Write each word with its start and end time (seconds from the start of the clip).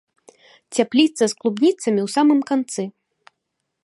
Цяпліца 0.77 1.23
з 1.33 1.37
клубніцамі 1.41 2.01
ў 2.07 2.13
самым 2.15 2.39
канцы. 2.53 2.83